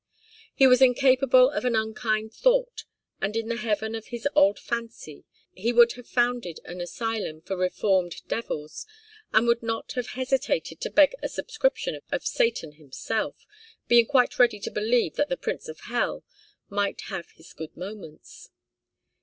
[0.55, 2.85] He was incapable of an unkind thought,
[3.21, 7.55] and in the heaven of his old fancy he would have founded an asylum for
[7.55, 8.87] reformed devils
[9.31, 13.45] and would not have hesitated to beg a subscription of Satan himself,
[13.87, 16.23] being quite ready to believe that the Prince of Hell
[16.67, 18.49] might have his good moments.